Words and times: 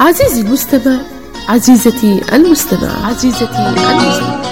عزيزي 0.00 0.40
المستمع 0.40 1.00
عزيزتي 1.48 2.20
المستمع. 2.32 3.06
عزيزتي 3.06 3.44
المستمع. 3.44 4.42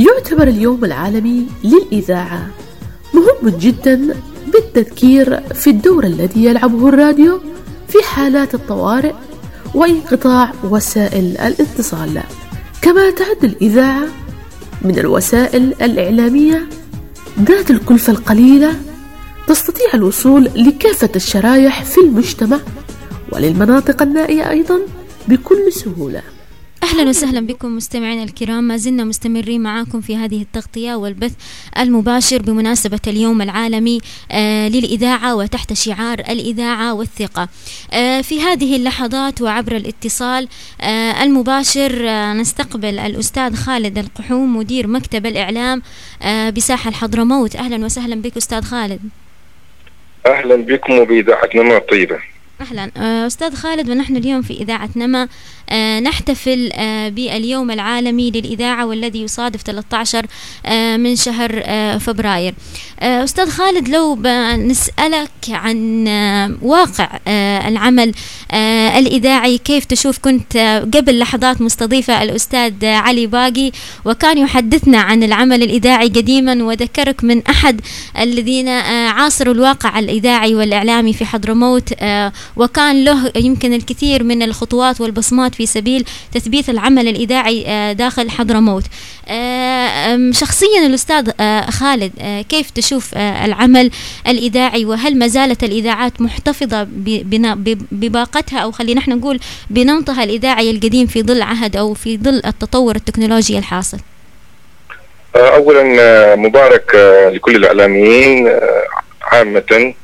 يعتبر 0.00 0.48
اليوم 0.48 0.84
العالمي 0.84 1.46
للإذاعة. 1.64 2.50
مهم 3.14 3.58
جدا 3.58 4.14
بالتذكير 4.52 5.40
في 5.40 5.70
الدور 5.70 6.04
الذي 6.04 6.44
يلعبه 6.44 6.88
الراديو 6.88 7.40
في 7.88 7.98
حالات 8.02 8.54
الطوارئ 8.54 9.12
وانقطاع 9.74 10.52
وسائل 10.64 11.38
الاتصال. 11.38 12.22
كما 12.82 13.10
تعد 13.10 13.44
الإذاعة 13.44 14.06
من 14.82 14.98
الوسائل 14.98 15.74
الإعلامية 15.82 16.66
ذات 17.40 17.70
الكلفة 17.70 18.12
القليلة 18.12 18.74
تستطيع 19.46 19.86
الوصول 19.94 20.44
لكافة 20.44 21.10
الشرايح 21.16 21.84
في 21.84 21.98
المجتمع 22.00 22.58
وللمناطق 23.32 24.02
النائية 24.02 24.50
أيضا 24.50 24.80
بكل 25.28 25.72
سهولة. 25.72 26.22
أهلا 26.84 27.08
وسهلا 27.08 27.40
بكم 27.40 27.76
مستمعينا 27.76 28.22
الكرام. 28.22 28.64
ما 28.64 28.76
زلنا 28.76 29.04
مستمرين 29.04 29.62
معاكم 29.62 30.00
في 30.00 30.16
هذه 30.16 30.42
التغطية 30.42 30.94
والبث 30.94 31.32
المباشر 31.78 32.42
بمناسبة 32.42 33.00
اليوم 33.06 33.42
العالمي 33.42 34.00
آه 34.32 34.68
للإذاعة 34.68 35.34
وتحت 35.34 35.72
شعار 35.72 36.18
الإذاعة 36.18 36.94
والثقة. 36.94 37.48
آه 37.92 38.20
في 38.20 38.42
هذه 38.42 38.76
اللحظات 38.76 39.42
وعبر 39.42 39.76
الاتصال 39.76 40.48
آه 40.80 41.22
المباشر 41.22 42.06
نستقبل 42.32 42.98
الأستاذ 42.98 43.54
خالد 43.54 43.98
القحوم 43.98 44.56
مدير 44.56 44.86
مكتب 44.86 45.26
الإعلام 45.26 45.82
بساحة 46.50 46.88
الحضرموت. 46.90 47.56
أهلا 47.56 47.84
وسهلا 47.84 48.14
بك 48.14 48.36
أستاذ 48.36 48.62
خالد. 48.62 49.00
أهلا 50.26 50.56
بكم 50.56 50.92
وبإذاعة 50.92 51.48
نمى 51.54 51.80
طيبة 51.80 52.18
أهلا. 52.60 52.90
آه، 52.96 53.26
أستاذ 53.26 53.54
خالد 53.54 53.90
ونحن 53.90 54.16
اليوم 54.16 54.42
في 54.42 54.52
إذاعة 54.54 54.88
نما. 54.96 55.28
نحتفل 56.02 56.70
آه، 56.72 57.08
باليوم 57.08 57.70
العالمي 57.70 58.30
للإذاعة 58.30 58.86
والذي 58.86 59.22
يصادف 59.22 59.62
13 59.62 60.26
من 60.96 61.16
شهر 61.16 61.62
فبراير. 61.98 62.54
أستاذ 63.00 63.50
خالد 63.50 63.88
لو 63.88 64.14
بنسألك 64.14 65.30
عن 65.48 66.08
واقع 66.62 67.18
العمل 67.68 68.12
الإذاعي 68.98 69.58
كيف 69.58 69.84
تشوف 69.84 70.18
كنت 70.18 70.56
قبل 70.94 71.18
لحظات 71.18 71.60
مستضيفة 71.60 72.22
الأستاذ 72.22 72.84
علي 72.84 73.26
باقي 73.26 73.72
وكان 74.04 74.38
يحدثنا 74.38 74.98
عن 74.98 75.22
العمل 75.22 75.62
الإذاعي 75.62 76.08
قديما 76.08 76.64
وذكرك 76.64 77.24
من 77.24 77.42
أحد 77.46 77.80
الذين 78.18 78.68
عاصروا 78.68 79.54
الواقع 79.54 79.98
الإذاعي 79.98 80.54
والإعلامي 80.54 81.12
في 81.12 81.24
حضرموت 81.24 81.94
وكان 82.56 83.04
له 83.04 83.32
يمكن 83.36 83.72
الكثير 83.72 84.24
من 84.24 84.42
الخطوات 84.42 85.00
والبصمات 85.00 85.53
في 85.54 85.66
سبيل 85.66 86.04
تثبيت 86.34 86.68
العمل 86.68 87.08
الإذاعي 87.08 87.64
آه، 87.66 87.92
داخل 87.92 88.30
حضرموت. 88.30 88.84
آه، 89.28 90.30
شخصيا 90.30 90.86
الأستاذ 90.86 91.30
آه، 91.40 91.70
خالد 91.70 92.12
كيف 92.48 92.70
تشوف 92.70 93.14
العمل 93.16 93.90
الإذاعي؟ 94.26 94.84
وهل 94.84 95.18
ما 95.18 95.26
زالت 95.26 95.64
الإذاعات 95.64 96.20
محتفظة 96.20 96.86
بباقتها؟ 97.92 98.58
أو 98.58 98.72
خلينا 98.72 99.00
نحن 99.00 99.10
نقول 99.10 99.40
بنمطها 99.70 100.24
الإذاعي 100.24 100.70
القديم 100.70 101.06
في 101.06 101.22
ظل 101.22 101.42
عهد 101.42 101.76
أو 101.76 101.94
في 101.94 102.18
ظل 102.18 102.42
التطور 102.46 102.96
التكنولوجي 102.96 103.58
الحاصل. 103.58 103.98
أولا 105.36 106.36
مبارك 106.36 106.94
لكل 107.32 107.56
الإعلاميين 107.56 108.48
عامة 109.22 109.94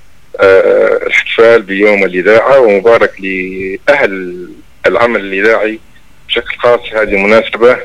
الاحتفال 0.40 1.62
بيوم 1.62 2.04
الإذاعة 2.04 2.60
ومبارك 2.60 3.12
لأهل 3.20 4.48
العمل 4.86 5.20
الإذاعي 5.20 5.78
بشكل 6.28 6.58
خاص. 6.58 6.80
في 6.80 6.96
هذه 6.96 7.14
المناسبة 7.14 7.76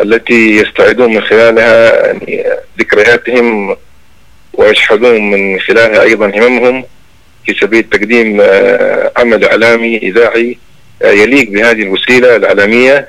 التي 0.00 0.56
يستعيدون 0.56 1.14
من 1.14 1.20
خلالها 1.20 2.06
يعني 2.06 2.44
ذكرياتهم 2.78 3.76
ويشحذون 4.52 5.30
من 5.30 5.60
خلالها 5.60 6.02
أيضا 6.02 6.26
هممهم 6.26 6.84
في 7.46 7.54
سبيل 7.54 7.82
تقديم 7.82 8.40
آه، 8.40 9.12
عمل 9.16 9.44
إعلامي 9.44 9.96
إذاعي 9.96 10.58
آه، 11.02 11.10
يليق 11.10 11.50
بهذه 11.50 11.82
الوسيلة 11.82 12.36
الإعلامية 12.36 13.08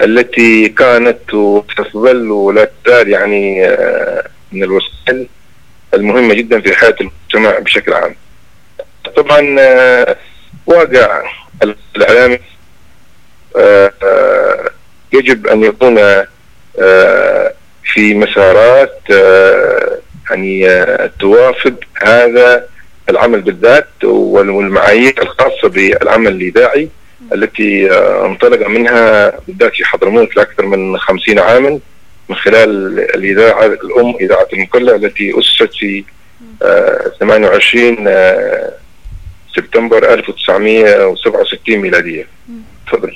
التي 0.00 0.68
كانت 0.68 1.34
وتظل 1.34 2.30
ولا 2.30 2.70
تزال 2.84 3.08
يعني 3.08 3.66
آه، 3.66 4.24
من 4.52 4.62
الوسائل 4.62 5.26
المهمة 5.94 6.34
جدا 6.34 6.60
في 6.60 6.76
حياة 6.76 6.96
المجتمع 7.00 7.58
بشكل 7.58 7.92
عام. 7.92 8.14
طبعا 9.16 9.56
واقع 10.66 11.22
الإعلامي 11.96 12.38
آه، 13.56 13.92
آه، 14.02 14.70
يجب 15.12 15.46
أن 15.46 15.62
يكون 15.62 15.96
في 17.84 18.14
مسارات 18.14 19.00
يعني 20.30 20.68
توافق 21.20 21.74
هذا 22.02 22.66
العمل 23.08 23.40
بالذات 23.40 24.04
والمعايير 24.04 25.14
الخاصة 25.22 25.68
بالعمل 25.68 26.32
الإذاعي 26.32 26.88
التي 27.32 27.90
انطلق 28.24 28.68
منها 28.68 29.32
بالذات 29.48 29.72
في 29.74 29.84
حضرموت 29.84 30.36
لأكثر 30.36 30.66
من 30.66 30.98
خمسين 30.98 31.38
عاما 31.38 31.80
من 32.28 32.36
خلال 32.36 33.00
الإذاعة 33.00 33.66
الأم 33.66 34.14
إذاعة 34.20 34.46
المكلا 34.52 34.96
التي 34.96 35.38
أسست 35.38 35.74
في 35.74 36.04
28 37.20 37.96
سبتمبر 39.56 40.14
1967 40.14 41.76
ميلادية. 41.76 42.26
تفضل. 42.86 43.12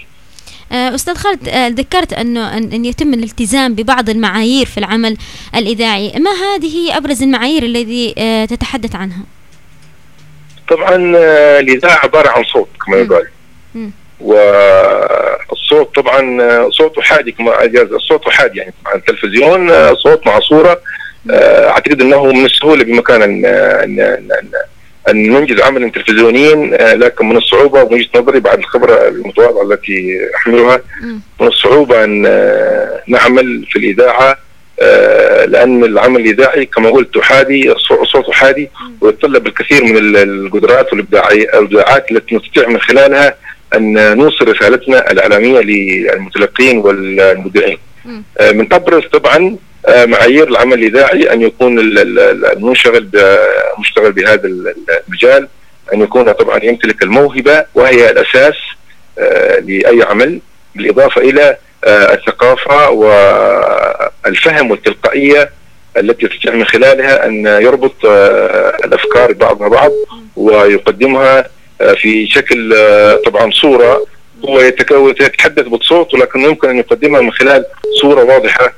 آه، 0.73 0.95
أستاذ 0.95 1.15
خالد 1.15 1.49
آه، 1.49 1.69
ذكرت 1.69 2.13
أنه 2.13 2.57
أن 2.57 2.85
يتم 2.85 3.15
الالتزام 3.15 3.75
ببعض 3.75 4.11
المعايير 4.11 4.67
في 4.67 4.79
العمل 4.79 5.17
الإذاعي. 5.57 6.13
ما 6.19 6.31
هذه 6.31 6.97
أبرز 6.97 7.23
المعايير 7.23 7.63
التي 7.63 8.15
آه، 8.19 8.45
تتحدث 8.45 8.95
عنها؟ 8.95 9.23
طبعا 10.69 10.97
الإذاعة 11.61 11.99
عبارة 12.05 12.29
عن 12.29 12.45
صوت 12.45 12.69
كما 12.87 12.97
يقال. 12.97 13.29
والصوت 14.21 15.95
طبعا 15.95 16.41
صوت 16.71 16.99
أحادي 16.99 17.33
كما 17.33 17.65
الصوت 17.65 18.27
أحادي 18.27 18.59
يعني 18.59 18.75
طبعا 18.85 18.95
التلفزيون 18.95 19.95
صوت 19.95 20.27
مع 20.27 20.41
صورة. 20.41 20.81
أعتقد 21.31 22.01
إنه 22.01 22.27
من 22.27 22.45
السهولة 22.45 22.85
بمكان 22.85 23.23
ان 23.23 23.45
ان 24.01 24.31
ننجز 25.09 25.61
عملا 25.61 25.91
تلفزيونيا 25.91 26.77
آه، 26.81 26.95
لكن 26.95 27.29
من 27.29 27.37
الصعوبة 27.37 27.83
ومن 27.83 27.95
وجهة 27.95 28.09
نظري 28.17 28.41
بعد 28.41 28.59
الخبرة 28.59 29.09
المتواضعة 29.09 29.63
التي 29.73 30.21
أحملها 30.37 30.81
من 31.41 31.47
الصعوبة 31.47 32.05
أن 32.05 32.25
آه، 32.27 33.03
نعمل 33.07 33.67
في 33.71 33.79
الإذاعة 33.79 34.37
آه، 34.81 35.45
لأن 35.45 35.85
العمل 35.85 36.21
الإذاعي 36.21 36.67
كما 36.67 36.91
قلت 36.91 37.17
احادي 37.17 37.75
صوت 38.13 38.29
احادي 38.29 38.71
ويتطلب 39.01 39.47
الكثير 39.47 39.85
من 39.85 40.17
القدرات 40.17 40.93
والابداعات 40.93 42.13
التي 42.13 42.37
نستطيع 42.37 42.69
من 42.69 42.81
خلالها 42.81 43.35
أن 43.75 44.17
نوصل 44.17 44.49
رسالتنا 44.49 45.11
الإعلامية 45.11 45.61
للمتلقين 45.61 46.79
والمذيعين. 46.79 47.79
من 48.53 48.73
ابرز 48.73 49.03
طبعا 49.13 49.57
معايير 49.89 50.49
العمل 50.49 50.79
الإذاعي 50.79 51.33
أن 51.33 51.43
يكون 51.43 51.79
المنشغل 51.79 53.09
مشتغل 53.79 54.13
بهذا 54.13 54.49
المجال 55.09 55.49
أن 55.95 56.01
يكون 56.01 56.33
طبعا 56.33 56.65
يمتلك 56.65 57.03
الموهبة 57.03 57.65
وهي 57.75 58.11
الأساس 58.11 58.55
آه، 59.19 59.59
لأي 59.59 60.03
عمل 60.03 60.41
بالإضافة 60.75 61.21
إلى 61.21 61.57
آه، 61.85 62.15
الثقافة 62.15 62.91
والفهم 62.91 64.71
والتلقائية 64.71 65.51
التي 65.97 66.27
يستطيع 66.27 66.55
من 66.55 66.65
خلالها 66.65 67.27
أن 67.27 67.47
يربط 67.47 67.95
الأفكار 68.85 69.33
بعضها 69.33 69.69
بعض 69.69 69.91
ويقدمها 70.37 71.45
في 71.97 72.27
شكل 72.27 72.75
طبعا 73.27 73.51
صورة 73.51 74.07
هو 74.49 74.61
يتحدث 74.61 75.67
بصوت 75.67 76.15
ولكن 76.15 76.41
يمكن 76.41 76.69
أن 76.69 76.79
يقدمها 76.79 77.21
من 77.21 77.33
خلال 77.33 77.65
صورة 78.01 78.25
واضحة 78.25 78.65
آه، 78.65 78.73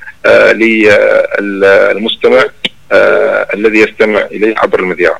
للمستمع 1.41 2.45
آه، 2.91 3.47
الذي 3.53 3.79
يستمع 3.79 4.21
إليه 4.21 4.53
عبر 4.57 4.79
المذياع. 4.79 5.19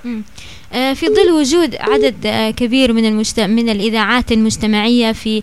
آه، 0.74 0.94
في 0.94 1.08
ظل 1.08 1.32
وجود 1.32 1.76
عدد 1.80 2.54
كبير 2.58 2.94
من 2.94 3.06
المجت... 3.06 3.40
من 3.40 3.70
الإذاعات 3.70 4.32
المجتمعية 4.32 5.12
في 5.12 5.42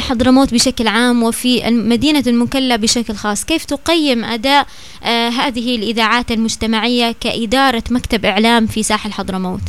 حضرموت 0.00 0.54
بشكل 0.54 0.88
عام 0.88 1.22
وفي 1.22 1.70
مدينه 1.70 2.22
المكلا 2.26 2.76
بشكل 2.76 3.14
خاص، 3.14 3.44
كيف 3.44 3.64
تقيم 3.64 4.24
أداء 4.24 4.66
هذه 5.38 5.76
الإذاعات 5.76 6.30
المجتمعية 6.30 7.14
كإدارة 7.20 7.82
مكتب 7.90 8.24
إعلام 8.24 8.66
في 8.66 8.82
ساحل 8.82 9.12
حضرموت؟ 9.12 9.60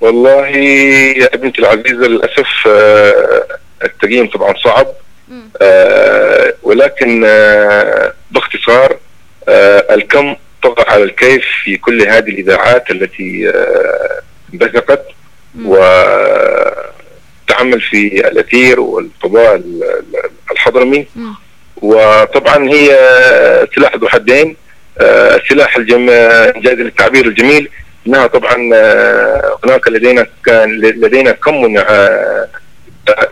والله 0.00 0.46
يا 0.46 1.36
بنتي 1.36 1.58
العزيزة 1.62 2.06
للأسف 2.06 2.68
التقييم 3.84 4.26
طبعا 4.26 4.54
صعب 4.64 4.86
آه 5.62 6.54
ولكن 6.62 7.24
آه 7.26 8.12
باختصار 8.30 8.98
الكم 9.90 10.36
طغى 10.62 10.84
على 10.88 11.02
الكيف 11.02 11.44
في 11.64 11.76
كل 11.76 12.02
هذه 12.02 12.28
الإذاعات 12.30 12.90
التي 12.90 13.52
انبثقت 14.54 15.02
وتعمل 15.64 16.90
في 17.80 18.28
الأثير 18.28 18.80
والفضاء 18.80 19.62
الحضرمي. 20.52 21.06
وطبعا 21.76 22.68
هي 22.68 22.88
سلاح 23.74 23.96
ذو 23.96 24.08
حدين 24.08 24.56
السلاح 25.00 25.76
الجم... 25.76 26.06
جاز 26.60 26.78
التعبير 26.80 27.26
الجميل. 27.26 27.68
إنها 28.06 28.26
طبعا 28.26 28.70
آه، 28.74 29.58
هناك 29.64 29.88
لدينا 29.88 30.26
كان 30.44 30.80
لدينا 30.80 31.32
كم 31.32 31.76
آه، 31.78 32.48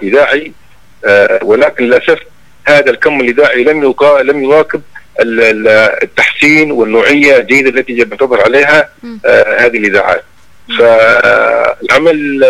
إذاعي 0.03 0.47
آه، 0.47 0.53
ولكن 1.43 1.85
للأسف 1.85 2.19
هذا 2.65 2.91
الكم 2.91 3.21
الاذاعي 3.21 3.65
لم 3.65 3.95
لم 4.23 4.43
يواكب 4.43 4.83
التحسين 6.03 6.73
والنوعية 6.73 7.37
الجيده 7.37 7.71
التي 7.71 8.05
تظهر 8.05 8.41
عليها 8.41 8.89
هذه 9.59 9.79
الاذاعات. 9.79 10.25
فالعمل 10.79 12.45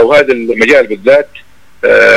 أو 0.00 0.12
هذا 0.12 0.32
المجال 0.32 0.86
بالذات 0.86 1.28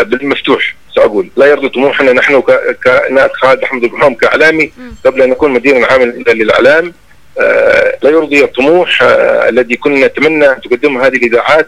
بالمفتوح 0.10 0.76
سأقول. 0.96 1.30
لا 1.38 1.46
يرضي 1.46 1.70
طموحنا 1.70 2.14
نحن 2.14 2.42
كناس 2.84 3.32
خالد 3.34 3.62
محمد 3.64 3.84
الرحوم 3.84 4.14
كإعلامي 4.14 4.72
قبل 5.06 5.22
أن 5.22 5.30
نكون 5.30 5.52
مديرا 5.52 5.86
عاما 5.86 6.04
للإعلام. 6.04 6.94
آه، 7.40 7.98
لا 8.02 8.10
يرضي 8.10 8.44
الطموح 8.44 9.04
آه، 9.04 9.50
الذي 9.50 9.76
كنا 9.76 10.08
نتمنى 10.08 10.50
أن 10.50 10.62
تقدمه 10.62 11.08
هذه 11.08 11.16
الاذاعات 11.16 11.68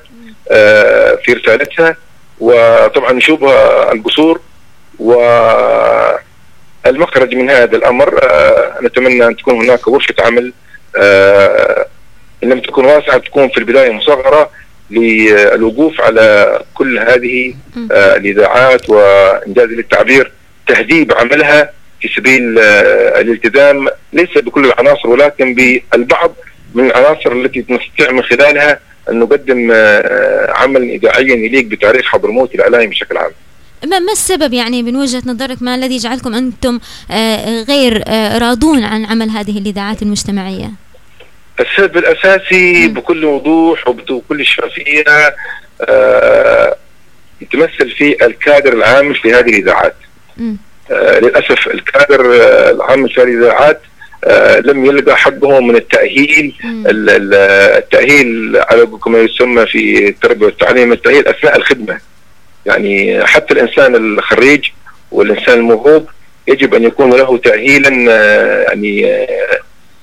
آه، 0.51 1.15
في 1.23 1.33
رسالتها. 1.33 1.97
وطبعا 2.39 3.11
نشوفها 3.13 3.91
القصور 3.91 4.41
والمخرج 4.99 6.19
من 7.35 7.49
هذا 7.49 7.75
الأمر. 7.77 8.19
نتمنى 8.83 9.25
أن 9.25 9.35
تكون 9.35 9.55
هناك 9.55 9.87
ورشة 9.87 10.15
عمل. 10.19 10.53
إن 12.43 12.49
لم 12.49 12.59
تكن 12.59 12.85
واسعة 12.85 13.17
تكون 13.17 13.49
في 13.49 13.57
البداية 13.57 13.91
مصغرة 13.91 14.49
للوقوف 14.91 16.01
على 16.01 16.59
كل 16.73 16.99
هذه 16.99 17.53
الإذاعات 17.91 18.89
وإنجاز 18.89 19.67
للتعبير 19.69 20.31
تهذيب 20.67 21.13
عملها 21.13 21.69
في 22.01 22.07
سبيل 22.07 22.59
آه، 22.59 23.21
الالتزام. 23.21 23.87
ليس 24.13 24.37
بكل 24.37 24.65
العناصر 24.65 25.09
ولكن 25.09 25.55
بالبعض 25.55 26.33
من 26.75 26.85
العناصر 26.85 27.31
التي 27.31 27.65
نستطيع 27.69 28.11
من 28.11 28.23
خلالها 28.23 28.79
أن 29.11 29.19
نقدم 29.19 29.71
آه، 29.73 30.51
عملا 30.51 30.83
اذاعيا 30.83 31.35
يليق 31.35 31.65
بتاريخ 31.65 32.05
حضرموت 32.05 32.55
الاعلامي 32.55 32.87
بشكل 32.87 33.17
عام. 33.17 33.31
ما 33.85 33.99
ما 33.99 34.11
السبب 34.11 34.53
يعني 34.53 34.83
من 34.83 34.95
وجهة 34.95 35.21
نظرك 35.25 35.61
ما 35.61 35.75
الذي 35.75 35.97
جعلكم 35.97 36.33
أنتم 36.33 36.79
آه، 37.11 37.61
غير 37.61 38.03
راضون 38.41 38.83
عن 38.83 39.05
عمل 39.05 39.29
هذه 39.29 39.57
الإذاعات 39.57 40.01
المجتمعية؟ 40.01 40.71
السبب 41.59 41.97
الأساسي 41.97 42.87
م. 42.87 42.93
بكل 42.93 43.25
وضوح 43.25 43.87
وبكل 43.87 44.45
شفافية 44.45 45.03
يتمثل 47.41 47.91
في 47.97 48.25
الكادر 48.25 48.73
العامل 48.73 49.15
في 49.15 49.33
هذه 49.33 49.49
الإذاعات. 49.49 49.95
آه، 50.91 51.19
للأسف 51.19 51.67
الكادر 51.67 52.33
آه، 52.41 52.71
العام 52.71 53.07
في 53.07 53.23
الإذاعات 53.23 53.81
آه، 53.81 53.88
لم 54.65 54.85
يلقى 54.85 55.17
حقه 55.17 55.59
من 55.59 55.75
التأهيل. 55.75 56.53
التأهيل 56.85 58.57
على 58.57 58.85
كما 58.85 59.19
يسمى 59.19 59.65
في 59.65 60.07
التربية 60.07 60.45
والتعليم 60.45 60.91
التأهيل 60.91 61.27
أثناء 61.27 61.57
الخدمة. 61.57 61.97
يعني 62.65 63.25
حتى 63.25 63.53
الإنسان 63.53 63.95
الخريج 63.95 64.65
والإنسان 65.11 65.57
الموهوب 65.57 66.07
يجب 66.47 66.73
أن 66.73 66.83
يكون 66.83 67.09
له 67.09 67.37
تاهيلا 67.37 67.89
يعني 68.63 69.25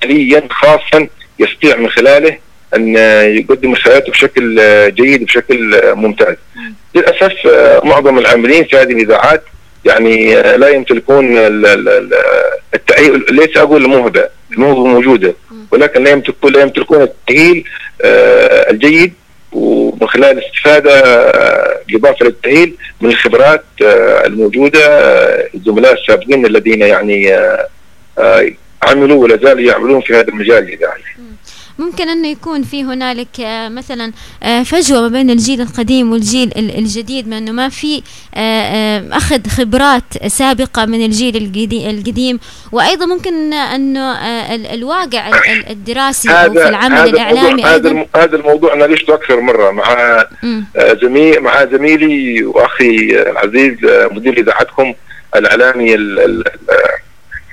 آليا 0.03 0.43
خاصا 0.49 1.07
يستطيع 1.39 1.75
من 1.77 1.89
خلاله 1.89 2.37
أن 2.75 2.95
يقدم 3.37 3.73
رسالته 3.73 4.11
بشكل 4.11 4.61
جيد 4.95 5.23
بشكل 5.23 5.81
ممتاز. 5.95 6.35
للأسف 6.95 7.33
معظم 7.83 8.19
العاملين 8.19 8.63
في 8.63 8.77
هذه 8.77 8.91
الإذاعات 8.91 9.43
يعني 9.85 10.41
لا 10.41 10.69
يمتلكون 10.69 11.37
التأهيل 12.73 13.25
ليس 13.31 13.57
أقول 13.57 13.85
الموهبه 13.85 14.29
الموهبه 14.51 14.85
موجودة 14.85 15.33
ولكن 15.71 16.03
لا 16.03 16.09
يمتلكون 16.09 16.53
لا 16.53 16.61
يمتلكون 16.61 17.01
التأهيل 17.01 17.63
آه، 18.01 18.71
الجيد 18.71 19.13
ومن 19.51 20.07
خلال 20.07 20.41
بالاضافه 20.65 22.25
آه، 22.25 22.27
للتأهيل 22.27 22.75
من 23.01 23.09
الخبرات 23.09 23.63
آه، 23.81 24.25
الموجودة 24.25 24.79
الزملاء 25.55 25.93
السابقين 25.93 26.45
الذين 26.45 26.81
يعني 26.81 27.33
عملوا 28.83 29.23
ولا 29.23 29.37
زالوا 29.37 29.61
يعملون 29.61 30.01
في 30.01 30.13
هذا 30.13 30.27
المجال 30.27 30.63
الاذاعي. 30.63 31.01
ممكن 31.79 32.09
أنه 32.09 32.27
يكون 32.27 32.63
في 32.63 32.83
هنالك 32.83 33.39
آه، 33.39 33.69
مثلا 33.69 34.11
آه، 34.43 34.63
فجوة 34.63 35.01
ما 35.01 35.07
بين 35.07 35.29
الجيل 35.29 35.61
القديم 35.61 36.11
والجيل 36.11 36.51
الجديد 36.57 37.27
من 37.27 37.33
أنه 37.33 37.51
ما 37.51 37.69
في 37.69 38.03
آه، 38.35 39.03
أخذ 39.11 39.47
خبرات 39.47 40.27
سابقة 40.27 40.85
من 40.85 41.05
الجيل 41.05 41.37
القديم. 41.89 42.39
وأيضا 42.71 43.05
ممكن 43.05 43.53
أنه 43.53 44.11
الواقع 44.73 45.31
الدراسي 45.69 46.29
أو 46.29 46.53
في 46.53 46.69
العمل 46.69 46.97
هذا 46.97 47.09
الإعلامي 47.09 47.63
هذا 47.63 48.05
هذا 48.15 48.35
الموضوع 48.35 48.75
ناقشته 48.75 49.13
أكثر 49.13 49.39
مرة 49.41 49.71
مع 49.71 50.25
زميل 51.01 51.39
مع 51.39 51.65
زميلي 51.65 52.43
وأخي 52.43 53.21
العزيز 53.29 53.77
مدير 54.11 54.37
إذاعتكم 54.37 54.93
الإعلامي 55.35 55.95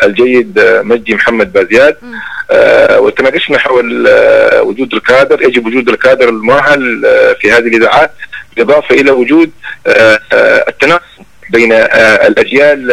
الجيد 0.03 0.61
مجدي 0.85 1.15
محمد 1.15 1.53
بازياد. 1.53 1.97
آه 2.51 3.01
وتناقشنا 3.01 3.59
حول 3.59 4.07
آه 4.09 4.63
وجود 4.63 4.95
الكادر. 4.95 5.43
يجب 5.43 5.67
وجود 5.67 5.89
الكادر 5.89 6.29
المؤهل 6.29 7.07
آه 7.07 7.33
في 7.33 7.53
هذه 7.53 7.59
الإذاعات 7.67 8.11
بالإضافة 8.57 8.95
إلى 8.95 9.11
وجود 9.11 9.51
التناسق 10.69 11.03
بين 11.51 11.73
الأجيال 11.73 12.93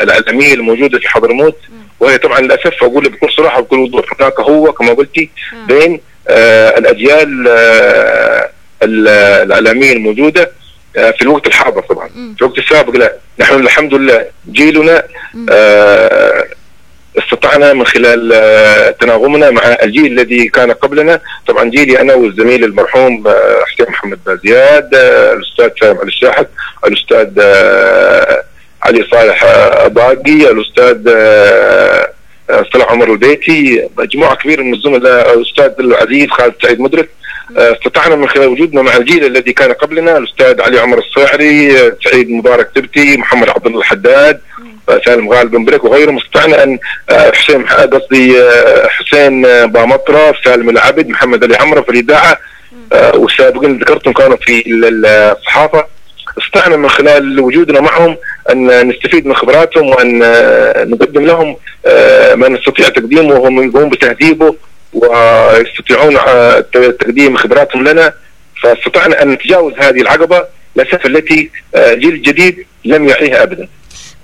الاعلاميه 0.00 0.54
الموجودة 0.54 0.98
في 0.98 1.08
حضرموت. 1.08 1.56
وهي 2.00 2.18
طبعا 2.18 2.40
للأسف 2.40 2.82
أقول 2.84 3.08
بكل 3.08 3.32
صراحة 3.32 3.58
وبكل 3.58 3.78
وضوح 3.78 4.04
هناك 4.20 4.40
هو 4.40 4.72
كما 4.72 4.92
قلتي 4.92 5.30
بين 5.68 6.00
الأجيال 6.78 7.48
الاعلاميه 8.82 9.92
الموجودة 9.92 10.50
في 10.94 11.22
الوقت 11.22 11.46
الحاضر 11.46 11.80
طبعا. 11.82 12.08
في 12.08 12.42
الوقت 12.42 12.58
السابق 12.58 12.96
لا. 12.96 13.12
نحن 13.38 13.54
الحمد 13.54 13.94
لله 13.94 14.26
جيلنا 14.52 15.02
استطعنا 17.18 17.72
من 17.72 17.86
خلال 17.86 18.32
آه 18.32 18.90
تناغمنا 18.90 19.50
مع 19.50 19.62
الجيل 19.82 20.06
الذي 20.06 20.48
كان 20.48 20.70
قبلنا. 20.72 21.20
طبعا 21.46 21.70
جيلي 21.70 22.00
أنا 22.00 22.14
والزميل 22.14 22.64
المرحوم 22.64 23.26
آه 23.28 23.64
حسين 23.72 23.86
محمد 23.88 24.18
بازياد 24.26 24.94
آه 24.94 25.32
الأستاذ 25.32 25.68
سالم 25.80 25.98
علي 25.98 26.08
الشاحن 26.08 26.44
الأستاذ 26.86 27.28
آه 27.40 28.42
علي 28.82 29.06
صالح 29.10 29.44
آه 29.44 29.86
باقي 29.88 30.50
الأستاذ 30.50 31.08
آه, 31.08 32.08
آه، 32.50 32.64
صلاح 32.72 32.90
عمر 32.92 33.12
البيتي 33.12 33.88
مجموعة 33.98 34.34
كبيرة 34.36 34.62
من 34.62 34.74
الزملاء 34.74 35.34
الأستاذ 35.38 35.70
العزيز 35.80 36.30
خالد 36.30 36.54
سعيد 36.62 36.80
مدرك. 36.80 37.08
آه، 37.08 37.12
استطعنا 37.56 38.16
من 38.16 38.28
خلال 38.28 38.46
وجودنا 38.46 38.82
مع 38.82 38.96
الجيل 38.96 39.24
الذي 39.24 39.52
كان 39.52 39.72
قبلنا 39.72 40.18
الأستاذ 40.18 40.60
علي 40.60 40.78
عمر 40.78 40.98
الصاعري 40.98 41.80
آه، 41.80 41.96
سعيد 42.04 42.30
مبارك 42.30 42.70
تبتي 42.74 43.16
محمد 43.16 43.48
عبد 43.48 43.66
الله 43.66 43.78
الحداد 43.78 44.40
آه، 44.88 45.00
سالم 45.04 45.28
غالب 45.28 45.50
بن 45.50 45.64
بريك 45.64 45.84
وغيرهم. 45.84 46.16
استطعنا 46.16 46.62
أن 46.62 46.78
حسين 47.10 47.64
قصدي 47.66 48.34
حسين 48.88 49.42
بامطرة 49.66 50.34
سالم 50.44 50.70
العبد 50.70 51.08
محمد 51.08 51.44
علي 51.44 51.56
عمره 51.56 51.80
في 51.80 51.88
الإذاعة 51.88 52.38
والسابقين 53.14 53.70
اللي 53.70 53.84
ذكرتهم 53.84 54.12
كانوا 54.12 54.36
في 54.36 54.62
الصحافة. 54.66 55.86
استطعنا 56.38 56.76
من 56.76 56.88
خلال 56.88 57.40
وجودنا 57.40 57.80
معهم 57.80 58.16
أن 58.50 58.88
نستفيد 58.88 59.26
من 59.26 59.34
خبراتهم 59.34 59.86
وأن 59.88 60.18
نقدم 60.90 61.24
لهم 61.24 61.56
ما 62.34 62.48
نستطيع 62.48 62.88
تقديمه 62.88 63.34
وهم 63.34 63.62
يقومون 63.68 63.88
بتهذيبه. 63.88 64.54
ويستطيعون 64.92 66.16
آه، 66.16 66.60
تقديم 67.00 67.36
خبراتهم 67.36 67.88
لنا 67.88 68.14
فاستطعنا 68.62 69.22
أن 69.22 69.28
نتجاوز 69.28 69.72
هذه 69.78 70.00
العقبة 70.00 70.44
للاسف 70.76 71.06
التي 71.06 71.50
الجيل 71.76 72.12
آه، 72.12 72.16
الجديد 72.16 72.66
لم 72.84 73.08
يعيها 73.08 73.42
ابدا. 73.42 73.68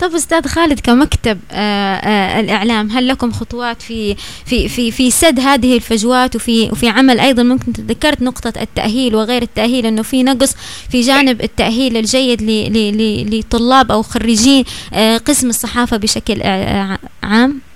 طب 0.00 0.14
أستاذ 0.14 0.46
خالد 0.46 0.80
كمكتب 0.80 1.38
آآ 1.52 1.56
آه، 1.56 2.36
آآ 2.36 2.40
الإعلام 2.40 2.90
هل 2.90 3.08
لكم 3.08 3.32
خطوات 3.32 3.82
في 3.82 4.16
في 4.46 4.68
في 4.68 4.90
في 4.90 5.10
سد 5.10 5.40
هذه 5.40 5.76
الفجوات 5.76 6.36
وفي 6.36 6.70
وفي 6.72 6.88
عمل 6.88 7.20
أيضا 7.20 7.42
ممكن 7.42 7.72
تذكرت 7.72 8.22
نقطة 8.22 8.52
التأهيل 8.62 9.14
وغير 9.14 9.42
التأهيل 9.42 9.86
إنه 9.86 10.02
في 10.02 10.22
نقص 10.22 10.56
في 10.90 11.00
جانب 11.00 11.42
التأهيل 11.42 11.96
الجيد 11.96 12.42
لطلاب 13.34 13.92
أو 13.92 14.02
خريجين 14.02 14.64
قسم 15.26 15.48
الصحافة 15.48 15.96
بشكل 15.96 16.42
عام؟ 17.22 17.67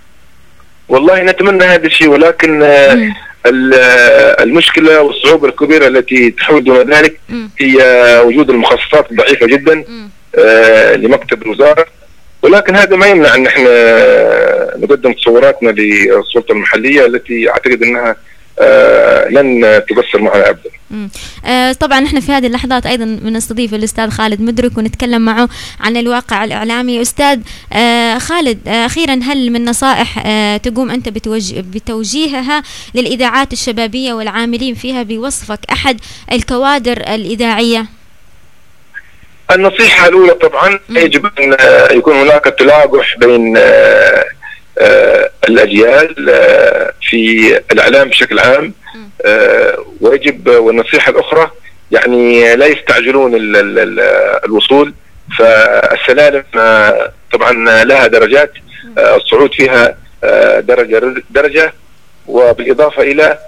والله 0.89 1.23
نتمنى 1.23 1.65
هذا 1.65 1.87
الشيء 1.87 2.09
ولكن 2.09 2.63
آه، 2.63 3.15
آه، 3.47 4.43
المشكلة 4.43 5.01
والصعوبة 5.01 5.49
الكبيرة 5.49 5.87
التي 5.87 6.31
تحول 6.31 6.65
دون 6.65 6.95
ذلك 6.95 7.21
هي 7.61 7.77
وجود 8.25 8.51
المخصصات 8.51 9.11
الضعيفة 9.11 9.47
جدا 9.47 9.85
آه، 10.39 10.97
لمكتب 10.97 11.43
الوزارة. 11.43 11.87
ولكن 12.43 12.77
هذا 12.77 12.97
ما 12.97 13.07
يمنع 13.07 13.35
أن 13.35 13.47
إحنا 13.47 13.69
نقدم 14.77 15.13
تصوراتنا 15.13 15.71
للسلطة 15.71 16.53
المحلية 16.53 17.07
التي 17.07 17.51
أعتقد 17.51 17.83
إنها 17.83 18.17
لن 19.31 19.83
تقصر 19.89 20.23
معنا 20.23 20.51
ابدا. 20.51 20.71
آه 21.45 21.73
طبعا 21.73 22.05
إحنا 22.05 22.21
في 22.21 22.33
هذه 22.33 22.47
اللحظات 22.47 22.87
أيضا 22.87 23.05
بنستضيف 23.05 23.75
الأستاذ 23.75 24.11
خالد 24.11 24.41
مدرك 24.41 24.79
ونتكلم 24.79 25.23
معه 25.25 25.49
عن 25.81 25.97
الواقع 25.97 26.45
الإعلامي. 26.45 27.03
أستاذ 27.03 27.41
آه 27.73 28.19
خالد 28.19 28.69
آه 28.69 28.87
أخيرا 28.87 29.21
هل 29.23 29.51
من 29.51 29.65
نصائح 29.65 30.23
آه 30.27 30.57
تقوم 30.57 30.91
أنت 30.91 31.09
بتوجه 31.09 31.61
بتوجيهها 31.61 32.63
للإذاعات 32.95 33.53
الشبابية 33.53 34.13
والعاملين 34.13 34.75
فيها 34.75 35.03
بوصفك 35.03 35.61
أحد 35.73 36.01
الكوادر 36.33 36.97
الإذاعية؟ 37.15 37.87
النصيحة 39.51 40.09
الأولى 40.09 40.35
طبعا 40.35 40.81
يجب 40.91 41.27
أن 41.41 41.57
يكون 41.99 42.15
هناك 42.17 42.45
تلاقح 42.59 43.17
بين 43.19 43.57
آه، 43.57 44.25
آه، 44.79 45.31
الأجيال 45.49 46.31
آه، 46.31 46.93
في 47.03 47.57
الإعلام 47.73 48.09
بشكل 48.09 48.39
عام. 48.39 48.73
ويجب 50.01 50.49
والنصيحة 50.49 51.11
الأخرى 51.13 51.51
يعني 51.91 52.57
لا 52.57 52.67
يستعجلون 52.67 53.33
الوصول 54.45 54.95
فالسلالم 55.39 56.45
طبعا 57.33 57.85
لها 57.85 58.07
درجات 58.07 58.53
الصعود 58.99 59.53
فيها 59.55 59.97
درجة 60.61 61.15
درجة 61.31 61.73
وبالإضافة 62.27 63.03
إلى 63.03 63.39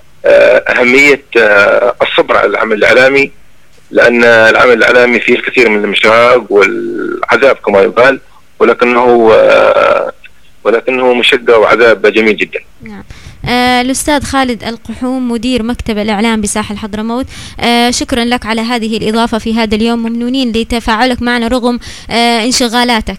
أهمية 0.69 1.23
الصبر 2.03 2.37
على 2.37 2.47
العمل 2.47 2.77
الإعلامي 2.77 3.31
لأن 3.91 4.25
العمل 4.25 4.73
الإعلامي 4.73 5.21
فيه 5.21 5.35
الكثير 5.35 5.69
من 5.69 5.85
المشاق 5.85 6.53
والعذاب 6.53 7.57
كما 7.57 7.83
يقال 7.83 8.21
ولكنه 8.59 9.33
ولكنه 10.65 11.15
مشقة 11.15 11.59
وعذاب 11.59 12.07
جميل 12.07 12.37
جدا. 12.37 12.61
نعم. 12.83 13.05
آه 13.49 13.81
الأستاذ 13.81 14.23
خالد 14.25 14.65
القحوم 14.65 15.31
مدير 15.33 15.63
مكتب 15.63 15.99
الإعلام 15.99 16.41
بساحل 16.41 16.77
حضرموت 16.77 17.27
آه 17.61 17.91
شكرا 17.91 18.25
لك 18.25 18.47
على 18.47 18.61
هذه 18.61 18.97
الإضافة 18.97 19.39
في 19.39 19.55
هذا 19.55 19.75
اليوم. 19.75 19.99
ممنونين 19.99 20.53
لتفاعلك 20.53 21.23
معنا 21.23 21.49
رغم 21.49 21.79
آه 22.11 22.45
انشغالاتك. 22.45 23.17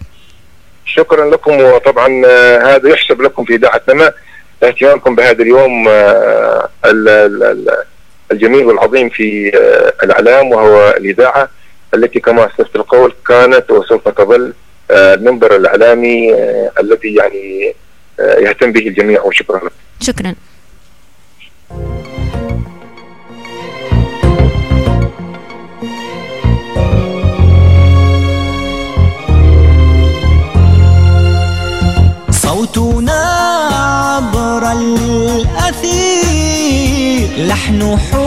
شكرا 0.86 1.30
لكم 1.30 1.60
وطبعا 1.60 2.22
آه 2.26 2.76
هذا 2.76 2.88
يحسب 2.88 3.22
لكم 3.22 3.44
في 3.44 3.54
إذاعة 3.54 3.80
نما. 3.88 4.12
اهتمامكم 4.62 5.14
بهذا 5.14 5.42
اليوم 5.42 5.88
آه 5.88 6.68
ال 6.84 7.08
ال 7.08 7.42
ال 7.42 7.76
الجميل 8.32 8.64
والعظيم 8.64 9.08
في 9.08 9.56
آه، 9.56 10.04
الإعلام 10.04 10.46
وهو 10.48 10.94
الإذاعة 10.96 11.48
التي 11.94 12.20
كما 12.20 12.46
أسست 12.46 12.76
القول 12.76 13.14
كانت 13.28 13.70
وسوف 13.70 14.08
تظل 14.08 14.52
المنبر 14.90 15.56
الإعلامي 15.56 16.34
الذي 16.80 17.14
يعني 17.14 17.74
يهتم 18.20 18.72
به 18.72 18.88
الجميع. 18.88 19.22
وشكرا 19.22 19.56
لك 19.64 19.72
شكرا. 20.00 20.34
صوتنا 32.30 33.22
عبر 33.72 34.72
الأثير 34.72 36.16
لحن 37.46 37.98
حب 37.98 38.25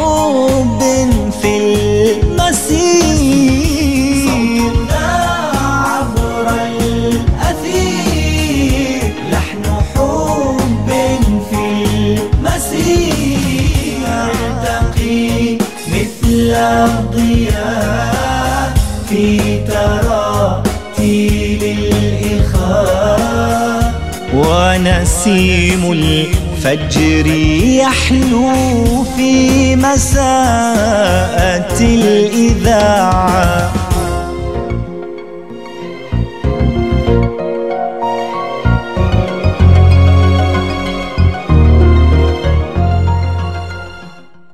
الضياء 16.85 18.73
في 19.09 19.39
تراتيل 19.67 21.61
الإخاء. 21.79 23.79
ونسيم 24.33 25.91
الفجر 25.91 27.27
يحلو 27.81 28.49
في 29.17 29.75
مساءة 29.75 31.77
الإذاعة. 31.81 33.71